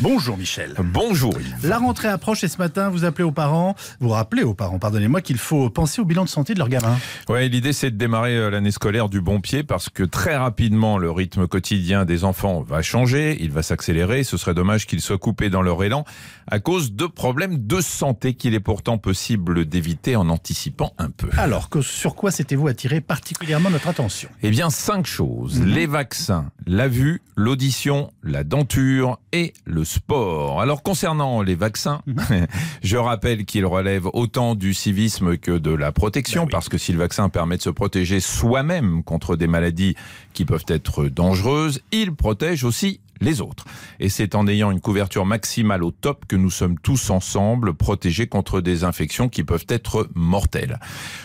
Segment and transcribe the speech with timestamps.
[0.00, 0.74] Bonjour Michel.
[0.78, 1.32] Bonjour.
[1.62, 5.22] La rentrée approche et ce matin, vous appelez aux parents, vous rappelez aux parents, pardonnez-moi,
[5.22, 6.98] qu'il faut penser au bilan de santé de leur gamin.
[7.28, 10.98] Ouais, l'idée c'est de démarrer euh, l'année scolaire du bon pied parce que très rapidement
[10.98, 14.22] le rythme quotidien des enfants va changer, il va s'accélérer.
[14.24, 16.04] Ce serait dommage qu'ils soient coupés dans leur élan
[16.48, 21.28] à cause de problèmes de santé qu'il est pourtant possible d'éviter en anticipant un peu.
[21.38, 24.28] Alors, que- sur quoi s'était-vous attiré particulièrement notre attention?
[24.42, 25.60] Eh bien, cinq choses.
[25.62, 30.60] Les vaccins, la vue, l'audition, la denture et le sport.
[30.62, 32.00] Alors, concernant les vaccins,
[32.82, 36.52] je rappelle qu'ils relèvent autant du civisme que de la protection, Ben oui.
[36.52, 39.94] parce que si le vaccin permet de se protéger soi-même contre des maladies
[40.32, 43.64] qui peuvent être dangereuses, il protège aussi les autres.
[44.00, 48.26] Et c'est en ayant une couverture maximale au top que nous sommes tous ensemble protégés
[48.26, 50.78] contre des infections qui peuvent être mortelles.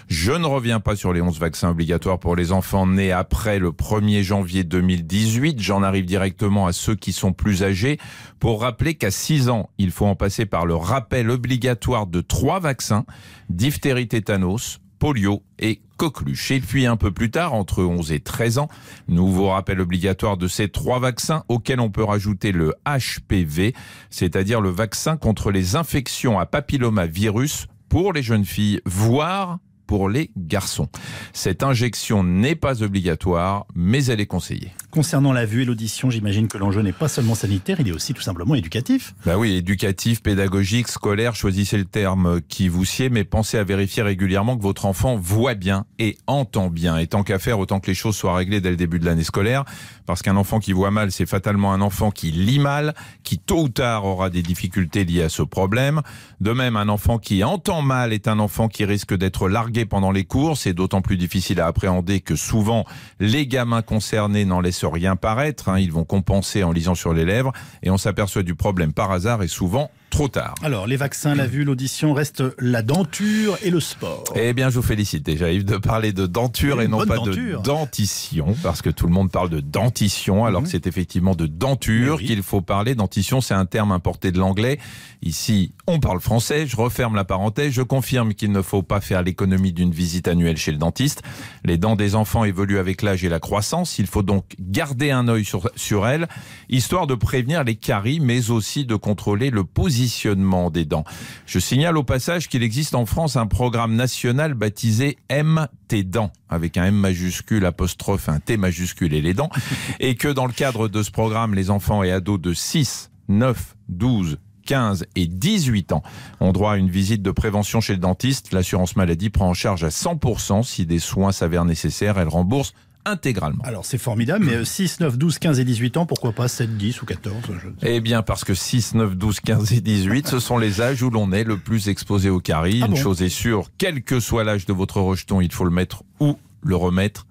[0.07, 3.71] Je ne reviens pas sur les 11 vaccins obligatoires pour les enfants nés après le
[3.71, 5.59] 1er janvier 2018.
[5.59, 7.97] J'en arrive directement à ceux qui sont plus âgés
[8.39, 12.59] pour rappeler qu'à 6 ans, il faut en passer par le rappel obligatoire de trois
[12.59, 13.05] vaccins,
[13.49, 16.51] diphtérie tétanos, polio et coqueluche.
[16.51, 18.69] Et puis un peu plus tard, entre 11 et 13 ans,
[19.07, 23.73] nouveau rappel obligatoire de ces trois vaccins auxquels on peut rajouter le HPV,
[24.11, 29.57] c'est-à-dire le vaccin contre les infections à papillomavirus pour les jeunes filles, voire
[29.91, 30.87] pour les garçons.
[31.33, 34.71] Cette injection n'est pas obligatoire, mais elle est conseillée.
[34.89, 38.13] Concernant la vue et l'audition, j'imagine que l'enjeu n'est pas seulement sanitaire, il est aussi
[38.13, 39.13] tout simplement éducatif.
[39.25, 44.01] Bah oui, éducatif, pédagogique, scolaire, choisissez le terme qui vous sied, mais pensez à vérifier
[44.01, 46.97] régulièrement que votre enfant voit bien et entend bien.
[46.97, 49.25] Et tant qu'à faire, autant que les choses soient réglées dès le début de l'année
[49.25, 49.65] scolaire,
[50.05, 53.63] parce qu'un enfant qui voit mal, c'est fatalement un enfant qui lit mal, qui tôt
[53.63, 56.01] ou tard aura des difficultés liées à ce problème.
[56.39, 60.11] De même, un enfant qui entend mal est un enfant qui risque d'être largué pendant
[60.11, 60.57] les cours.
[60.57, 62.85] C'est d'autant plus difficile à appréhender que souvent,
[63.19, 65.69] les gamins concernés n'en laissent rien paraître.
[65.69, 65.79] hein.
[65.79, 67.51] Ils vont compenser en lisant sur les lèvres
[67.83, 70.53] et on s'aperçoit du problème par hasard et souvent trop tard.
[70.61, 74.25] Alors, les vaccins, la vue, l'audition, reste la denture et le sport.
[74.35, 77.61] Eh bien, je vous félicite déjà, Yves, de parler de denture et non pas denture.
[77.61, 80.65] de dentition, parce que tout le monde parle de dentition, alors Mhm.
[80.67, 82.25] que c'est effectivement de denture oui.
[82.27, 82.93] qu'il faut parler.
[82.93, 84.77] Dentition, c'est un terme importé de l'anglais.
[85.23, 86.67] Ici, on parle français.
[86.67, 87.71] Je referme la parenthèse.
[87.73, 91.21] Je confirme qu'il ne faut pas faire l'économie d'une visite annuelle chez le dentiste.
[91.63, 93.97] Les dents des enfants évoluent avec l'âge et la croissance.
[93.99, 96.27] Il faut donc garder un œil sur, sur elles,
[96.69, 99.63] histoire de prévenir les caries, mais aussi de contrôler le
[100.01, 101.03] positionnement des dents.
[101.45, 106.31] Je signale au passage qu'il existe en France un programme national baptisé M tes dents,
[106.49, 109.51] avec un M majuscule, apostrophe, un T majuscule et les dents,
[109.99, 113.75] et que dans le cadre de ce programme, les enfants et ados de 6, 9,
[113.89, 116.01] 12, 15 et 18 ans
[116.39, 118.53] ont droit à une visite de prévention chez le dentiste.
[118.53, 122.17] L'assurance maladie prend en charge à 100% si des soins s'avèrent nécessaires.
[122.17, 122.73] Elle rembourse
[123.05, 123.63] intégralement.
[123.63, 126.77] Alors, c'est formidable, mais euh, 6, 9, 12, 15 et 18 ans, pourquoi pas 7,
[126.77, 129.81] 10 ou 14 je ne sais Eh bien, parce que 6, 9, 12, 15 et
[129.81, 132.79] 18, ce sont les âges où l'on est le plus exposé aux caries.
[132.83, 132.97] Ah Une bon?
[132.99, 136.37] chose est sûre, quel que soit l'âge de votre rejeton, il faut le mettre ou
[136.63, 137.25] le remettre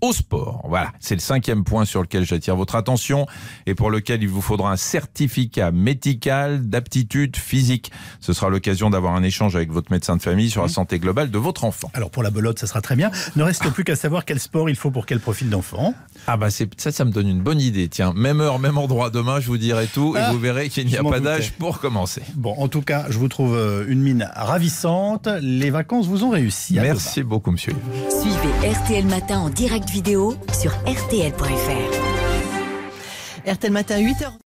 [0.00, 0.64] au sport.
[0.68, 3.26] Voilà, c'est le cinquième point sur lequel j'attire votre attention
[3.66, 7.90] et pour lequel il vous faudra un certificat médical d'aptitude physique.
[8.20, 11.30] Ce sera l'occasion d'avoir un échange avec votre médecin de famille sur la santé globale
[11.30, 11.90] de votre enfant.
[11.94, 13.10] Alors pour la belote, ça sera très bien.
[13.36, 15.94] Ne reste plus qu'à savoir quel sport il faut pour quel profil d'enfant.
[16.26, 17.88] Ah bah c'est ça, ça me donne une bonne idée.
[17.88, 20.86] Tiens, même heure, même endroit demain, je vous dirai tout et Ah, vous verrez qu'il
[20.86, 22.22] n'y a pas d'âge pour commencer.
[22.34, 25.28] Bon, en tout cas, je vous trouve euh, une mine ravissante.
[25.40, 26.78] Les vacances vous ont réussi.
[26.78, 27.74] À Merci beaucoup, monsieur.
[28.10, 31.92] Suivez RTL Matin en direct vidéo sur rtl.fr.
[33.46, 34.47] RTL Matin 8h.